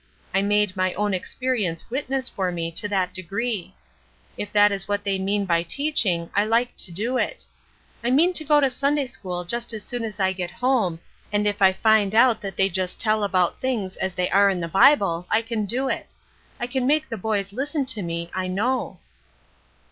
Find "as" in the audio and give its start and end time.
9.73-9.83, 10.03-10.19, 13.95-14.15